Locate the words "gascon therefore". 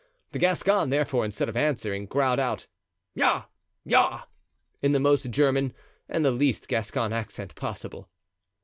0.39-1.25